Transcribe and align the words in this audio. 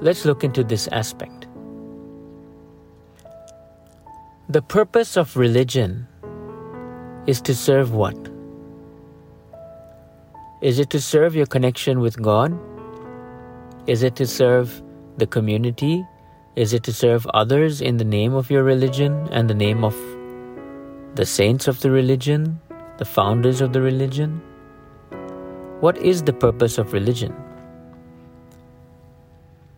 let's 0.00 0.24
look 0.24 0.44
into 0.44 0.62
this 0.62 0.88
aspect. 0.88 1.46
The 4.48 4.62
purpose 4.62 5.16
of 5.16 5.36
religion 5.36 6.06
is 7.26 7.40
to 7.42 7.54
serve 7.54 7.92
what? 7.92 8.16
Is 10.62 10.78
it 10.78 10.90
to 10.90 11.00
serve 11.00 11.34
your 11.34 11.46
connection 11.46 12.00
with 12.00 12.20
God? 12.20 12.56
Is 13.86 14.02
it 14.02 14.16
to 14.16 14.26
serve 14.26 14.82
the 15.16 15.26
community? 15.26 16.04
Is 16.56 16.72
it 16.72 16.82
to 16.84 16.92
serve 16.92 17.26
others 17.34 17.80
in 17.80 17.98
the 17.98 18.04
name 18.04 18.34
of 18.34 18.50
your 18.50 18.62
religion 18.62 19.28
and 19.30 19.50
the 19.50 19.54
name 19.54 19.84
of 19.84 19.94
the 21.14 21.26
saints 21.26 21.68
of 21.68 21.80
the 21.80 21.90
religion, 21.90 22.60
the 22.98 23.04
founders 23.04 23.60
of 23.60 23.72
the 23.72 23.80
religion? 23.80 24.40
What 25.80 25.98
is 25.98 26.22
the 26.22 26.32
purpose 26.32 26.78
of 26.78 26.92
religion? 26.92 27.34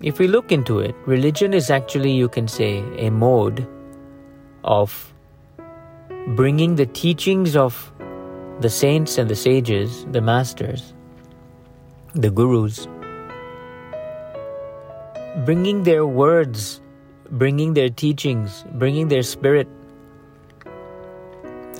If 0.00 0.18
we 0.18 0.26
look 0.26 0.50
into 0.50 0.80
it, 0.80 0.94
religion 1.06 1.54
is 1.54 1.70
actually, 1.70 2.10
you 2.12 2.28
can 2.28 2.48
say, 2.48 2.82
a 2.98 3.10
mode 3.10 3.66
of 4.64 5.12
bringing 6.28 6.76
the 6.76 6.86
teachings 6.86 7.56
of 7.56 7.92
the 8.60 8.70
saints 8.70 9.18
and 9.18 9.28
the 9.28 9.36
sages, 9.36 10.04
the 10.10 10.20
masters, 10.20 10.94
the 12.14 12.30
gurus, 12.30 12.88
bringing 15.44 15.82
their 15.84 16.06
words, 16.06 16.80
bringing 17.30 17.74
their 17.74 17.88
teachings, 17.88 18.64
bringing 18.74 19.08
their 19.08 19.22
spirit, 19.22 19.68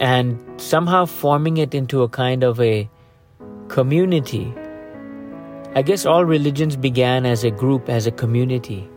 and 0.01 0.39
somehow 0.61 1.05
forming 1.05 1.57
it 1.57 1.75
into 1.75 2.03
a 2.03 2.09
kind 2.09 2.43
of 2.43 2.61
a 2.61 2.89
community. 3.69 4.55
I 5.77 5.83
guess 5.83 6.07
all 6.07 6.25
religions 6.25 6.77
began 6.77 7.27
as 7.27 7.43
a 7.43 7.51
group, 7.51 7.89
as 7.89 8.07
a 8.07 8.13
community 8.13 8.89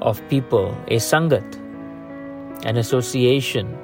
of 0.00 0.22
people, 0.28 0.70
a 0.86 0.98
sangat, 0.98 1.56
an 2.64 2.76
association, 2.76 3.76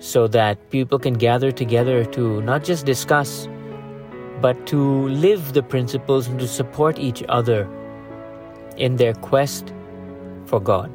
so 0.00 0.26
that 0.26 0.58
people 0.70 0.98
can 0.98 1.14
gather 1.14 1.52
together 1.52 2.04
to 2.06 2.42
not 2.42 2.64
just 2.64 2.84
discuss, 2.86 3.48
but 4.40 4.66
to 4.66 5.06
live 5.10 5.52
the 5.52 5.62
principles 5.62 6.26
and 6.26 6.40
to 6.40 6.48
support 6.48 6.98
each 6.98 7.22
other 7.28 7.68
in 8.76 8.96
their 8.96 9.14
quest 9.14 9.72
for 10.46 10.58
God. 10.58 10.90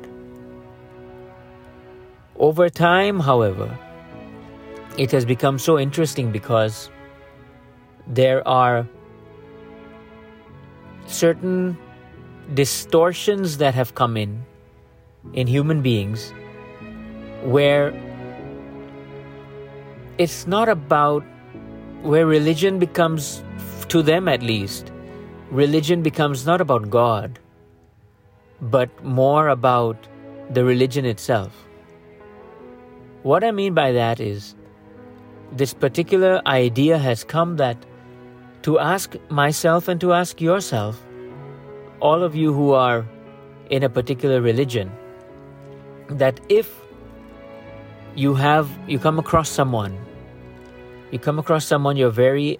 Over 2.35 2.67
time, 2.67 3.17
however, 3.17 3.79
it 4.97 5.09
has 5.11 5.23
become 5.23 5.57
so 5.57 5.79
interesting 5.79 6.33
because 6.33 6.89
there 8.07 8.45
are 8.45 8.85
certain 11.13 11.77
distortions 12.53 13.57
that 13.57 13.73
have 13.73 13.95
come 13.95 14.17
in 14.17 14.43
in 15.33 15.47
human 15.47 15.81
beings 15.81 16.31
where 17.43 17.93
it's 20.17 20.45
not 20.47 20.69
about 20.69 21.23
where 22.01 22.25
religion 22.25 22.79
becomes 22.79 23.43
to 23.87 24.01
them 24.01 24.27
at 24.27 24.41
least 24.41 24.91
religion 25.51 26.01
becomes 26.01 26.45
not 26.45 26.59
about 26.59 26.89
god 26.89 27.39
but 28.71 29.03
more 29.03 29.49
about 29.49 30.07
the 30.49 30.63
religion 30.63 31.05
itself. 31.05 31.67
What 33.23 33.43
I 33.43 33.51
mean 33.51 33.73
by 33.73 33.91
that 33.91 34.19
is, 34.19 34.55
this 35.51 35.73
particular 35.73 36.41
idea 36.47 36.97
has 36.97 37.23
come 37.23 37.57
that 37.57 37.77
to 38.63 38.79
ask 38.79 39.15
myself 39.29 39.87
and 39.87 40.01
to 40.01 40.13
ask 40.13 40.41
yourself, 40.41 41.01
all 41.99 42.23
of 42.23 42.35
you 42.35 42.53
who 42.53 42.71
are 42.71 43.05
in 43.69 43.83
a 43.83 43.89
particular 43.89 44.41
religion, 44.41 44.91
that 46.09 46.39
if 46.49 46.79
you 48.15 48.33
have 48.33 48.69
you 48.87 48.99
come 48.99 49.17
across 49.17 49.49
someone 49.49 49.97
you 51.11 51.17
come 51.17 51.39
across 51.39 51.65
someone 51.65 51.97
you're 51.97 52.11
very 52.11 52.59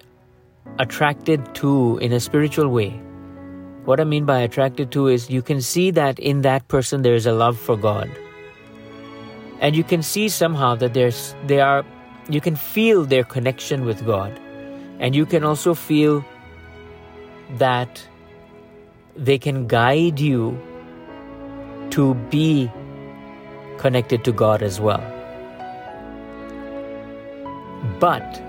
attracted 0.80 1.54
to 1.54 1.96
in 1.98 2.12
a 2.12 2.18
spiritual 2.18 2.68
way 2.68 2.88
what 3.84 4.00
I 4.00 4.04
mean 4.04 4.24
by 4.24 4.40
attracted 4.40 4.90
to 4.92 5.08
is 5.08 5.28
you 5.28 5.42
can 5.42 5.60
see 5.60 5.90
that 5.90 6.18
in 6.18 6.40
that 6.40 6.66
person 6.68 7.02
there 7.02 7.14
is 7.14 7.26
a 7.26 7.32
love 7.32 7.58
for 7.58 7.76
God. 7.76 8.10
And 9.60 9.76
you 9.76 9.84
can 9.84 10.02
see 10.02 10.28
somehow 10.30 10.74
that 10.76 10.94
there's 10.94 11.34
they 11.46 11.60
are 11.60 11.84
you 12.30 12.40
can 12.40 12.56
feel 12.56 13.04
their 13.04 13.24
connection 13.24 13.84
with 13.84 14.04
God. 14.06 14.40
And 14.98 15.14
you 15.14 15.26
can 15.26 15.44
also 15.44 15.74
feel 15.74 16.24
that 17.58 18.06
they 19.16 19.38
can 19.38 19.66
guide 19.66 20.20
you 20.20 20.58
to 21.90 22.14
be 22.30 22.70
connected 23.78 24.24
to 24.24 24.32
God 24.32 24.62
as 24.62 24.80
well. 24.80 25.02
But 28.00 28.42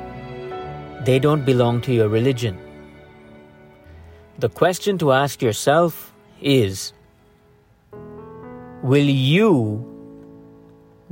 they 1.05 1.19
don't 1.19 1.45
belong 1.45 1.81
to 1.81 1.94
your 1.94 2.09
religion. 2.09 2.57
The 4.39 4.50
question 4.50 4.97
to 5.00 5.11
ask 5.11 5.41
yourself 5.41 6.13
is 6.41 6.94
Will 8.81 9.05
you 9.05 9.91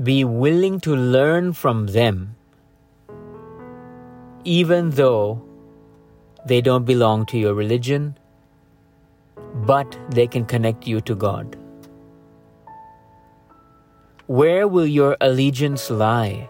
be 0.01 0.23
willing 0.23 0.79
to 0.81 0.95
learn 0.95 1.53
from 1.53 1.87
them 1.87 2.35
even 4.43 4.89
though 4.91 5.41
they 6.45 6.61
don't 6.61 6.85
belong 6.85 7.25
to 7.27 7.37
your 7.37 7.53
religion, 7.53 8.17
but 9.65 9.97
they 10.09 10.27
can 10.27 10.45
connect 10.45 10.87
you 10.87 11.01
to 11.01 11.15
God? 11.15 11.57
Where 14.27 14.67
will 14.67 14.87
your 14.87 15.17
allegiance 15.21 15.89
lie? 15.89 16.47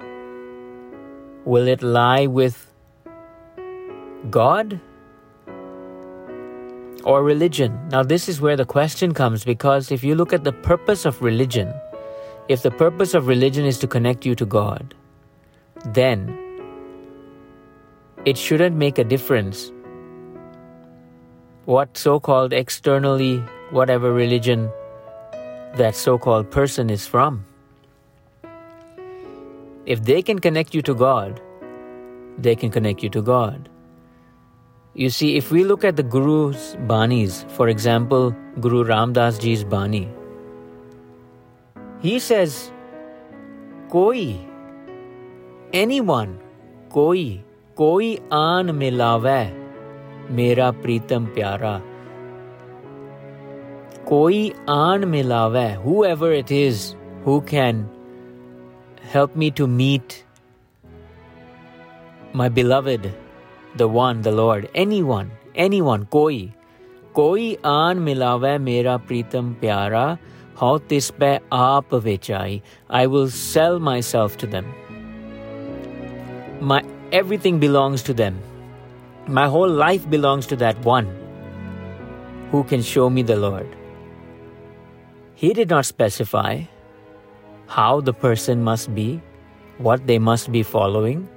Will 1.45 1.67
it 1.67 1.83
lie 1.83 2.27
with 2.27 2.71
God? 4.29 4.79
or 7.03 7.23
religion. 7.23 7.77
Now, 7.89 8.03
this 8.03 8.29
is 8.29 8.39
where 8.39 8.55
the 8.55 8.65
question 8.65 9.13
comes 9.13 9.43
because 9.43 9.91
if 9.91 10.03
you 10.03 10.15
look 10.15 10.33
at 10.33 10.43
the 10.43 10.53
purpose 10.53 11.05
of 11.05 11.21
religion, 11.21 11.73
if 12.47 12.63
the 12.63 12.71
purpose 12.71 13.13
of 13.13 13.27
religion 13.27 13.65
is 13.65 13.77
to 13.79 13.87
connect 13.87 14.25
you 14.25 14.35
to 14.35 14.45
God, 14.45 14.93
then 15.85 16.42
it 18.25 18.38
shouldn't 18.38 18.75
make 18.75 18.97
a 18.97 19.03
difference 19.03 19.72
what 21.66 21.97
so 21.97 22.19
called 22.19 22.53
externally, 22.53 23.38
whatever 23.72 24.13
religion 24.13 24.69
that 25.75 25.95
so 25.95 26.17
called 26.17 26.50
person 26.51 26.89
is 26.89 27.07
from. 27.07 27.45
If 29.85 30.03
they 30.03 30.22
can 30.22 30.39
connect 30.39 30.73
you 30.73 30.81
to 30.81 30.94
God, 30.94 31.41
they 32.38 32.56
can 32.56 32.69
connect 32.69 33.03
you 33.03 33.09
to 33.09 33.22
God. 33.22 33.69
You 34.94 35.09
see, 35.09 35.35
if 35.38 35.51
we 35.51 35.63
look 35.63 35.84
at 35.84 35.95
the 35.95 36.03
Guru's 36.03 36.75
Banis, 36.88 37.50
for 37.51 37.67
example, 37.67 38.35
Guru 38.59 38.84
Ram 38.84 39.13
Das 39.13 39.38
Ji's 39.38 39.63
Bani, 39.63 40.07
he 42.00 42.19
says, 42.19 42.72
Koi, 43.90 44.38
anyone, 45.72 46.40
koi, 46.90 47.41
koi 47.75 48.19
aan 48.31 48.67
milave, 48.79 49.51
mera 50.29 50.72
pritam 50.72 51.25
pyara. 51.35 51.81
Koi 54.06 54.53
aan 54.67 55.03
milave, 55.13 55.81
whoever 55.81 56.31
it 56.31 56.51
is 56.51 56.95
who 57.23 57.41
can 57.41 57.89
help 59.01 59.35
me 59.35 59.50
to 59.51 59.67
meet 59.67 60.23
my 62.34 62.50
beloved 62.50 63.11
the 63.75 63.87
one, 63.87 64.22
the 64.22 64.31
Lord, 64.31 64.70
anyone, 64.75 65.31
anyone, 65.55 66.05
koi, 66.05 66.53
koi 67.14 67.58
aan 67.64 67.99
milave 68.05 68.61
mera 68.61 68.99
pritam 68.99 69.55
pyara, 69.59 70.20
how 70.55 70.78
tis 70.78 71.09
pe 71.09 71.40
aap 71.52 71.90
vechai, 71.90 72.61
I 72.90 73.08
will 73.08 73.29
sell 73.29 73.79
myself 73.79 74.37
to 74.37 74.47
them. 74.47 74.72
My 76.61 76.84
everything 77.13 77.59
belongs 77.59 78.03
to 78.03 78.13
them. 78.13 78.41
My 79.27 79.47
whole 79.47 79.69
life 79.69 80.09
belongs 80.09 80.47
to 80.47 80.55
that 80.57 80.77
one 80.83 81.07
who 82.51 82.63
can 82.63 82.81
show 82.81 83.09
me 83.09 83.21
the 83.21 83.35
Lord. 83.35 83.67
He 85.35 85.53
did 85.53 85.69
not 85.69 85.85
specify 85.85 86.63
how 87.67 88.01
the 88.01 88.13
person 88.13 88.63
must 88.63 88.93
be, 88.95 89.21
what 89.77 90.07
they 90.07 90.19
must 90.19 90.51
be 90.51 90.63
following, 90.63 91.27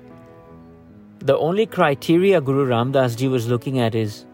the 1.20 1.36
only 1.36 1.66
criteria 1.66 2.40
Guru 2.40 2.66
Ram 2.66 2.92
Das 2.92 3.14
ji 3.14 3.28
was 3.28 3.48
looking 3.48 3.78
at 3.80 3.94
is 3.94 4.24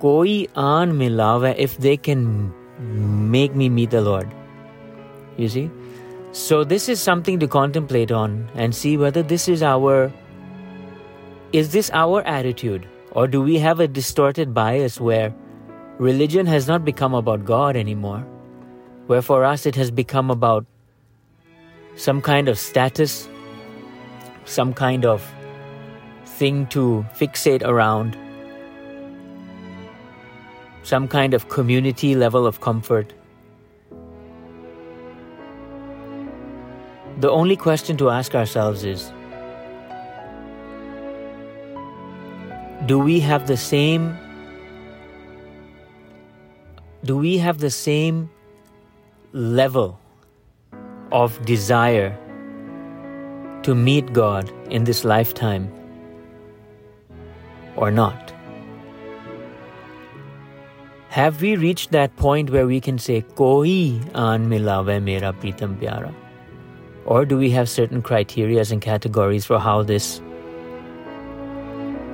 koi 0.00 0.46
aan 0.56 0.92
milava 0.98 1.54
if 1.56 1.76
they 1.78 1.96
can 1.96 2.52
make 3.30 3.54
me 3.54 3.68
meet 3.68 3.90
the 3.90 4.00
Lord. 4.00 4.28
You 5.36 5.48
see? 5.48 5.70
So 6.32 6.64
this 6.64 6.88
is 6.88 7.00
something 7.00 7.38
to 7.40 7.48
contemplate 7.48 8.10
on 8.12 8.48
and 8.54 8.74
see 8.74 8.96
whether 8.96 9.22
this 9.22 9.48
is 9.48 9.62
our 9.62 10.12
is 11.58 11.72
this 11.72 11.90
our 11.94 12.22
attitude 12.30 12.86
or 13.12 13.26
do 13.26 13.40
we 13.40 13.58
have 13.58 13.80
a 13.80 13.88
distorted 13.88 14.52
bias 14.52 15.00
where 15.00 15.34
religion 15.98 16.44
has 16.44 16.68
not 16.68 16.84
become 16.84 17.14
about 17.14 17.46
God 17.46 17.76
anymore, 17.76 18.20
where 19.06 19.22
for 19.22 19.42
us 19.42 19.64
it 19.64 19.74
has 19.74 19.90
become 19.90 20.30
about 20.30 20.66
some 21.94 22.20
kind 22.20 22.50
of 22.50 22.58
status, 22.58 23.26
some 24.44 24.74
kind 24.74 25.06
of 25.06 25.26
thing 26.26 26.66
to 26.76 27.06
fixate 27.14 27.62
around, 27.62 28.18
some 30.82 31.08
kind 31.08 31.32
of 31.32 31.48
community 31.48 32.14
level 32.14 32.46
of 32.46 32.60
comfort. 32.60 33.14
The 37.20 37.30
only 37.30 37.56
question 37.56 37.96
to 37.96 38.10
ask 38.10 38.34
ourselves 38.34 38.84
is 38.84 39.10
Do 42.84 42.98
we 42.98 43.20
have 43.20 43.46
the 43.46 43.56
same 43.56 44.18
do 47.04 47.16
we 47.16 47.38
have 47.38 47.58
the 47.58 47.70
same 47.70 48.28
level 49.32 49.98
of 51.12 51.44
desire 51.46 52.18
to 53.62 53.74
meet 53.74 54.12
God 54.12 54.50
in 54.70 54.84
this 54.84 55.04
lifetime 55.04 55.72
or 57.76 57.90
not? 57.90 58.32
Have 61.08 61.40
we 61.40 61.56
reached 61.56 61.92
that 61.92 62.14
point 62.16 62.50
where 62.50 62.66
we 62.66 62.80
can 62.80 62.98
say, 62.98 63.22
Koi 63.36 64.00
aan 64.14 64.50
milave 64.50 65.02
mera 65.02 65.32
pritam 65.32 65.78
pyara? 65.80 66.12
Or 67.06 67.24
do 67.24 67.38
we 67.38 67.50
have 67.50 67.68
certain 67.68 68.02
criteria 68.02 68.64
and 68.70 68.82
categories 68.82 69.46
for 69.46 69.58
how 69.58 69.82
this 69.82 70.20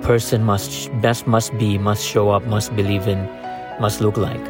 person 0.02 0.43
must 0.43 0.90
best 1.00 1.26
must 1.26 1.56
be, 1.58 1.78
must 1.78 2.04
show 2.04 2.31
up, 2.31 2.44
must 2.44 2.75
believe 2.76 3.08
in, 3.08 3.25
must 3.81 4.00
look 4.00 4.16
like? 4.16 4.44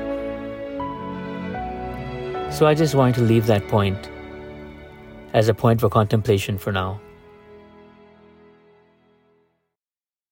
So 2.52 2.66
I 2.66 2.74
just 2.74 2.94
wanted 2.94 3.14
to 3.16 3.22
leave 3.22 3.46
that 3.46 3.66
point 3.68 4.10
as 5.32 5.48
a 5.48 5.54
point 5.54 5.80
for 5.80 5.88
contemplation 5.88 6.58
for 6.58 6.72
now. 6.72 7.00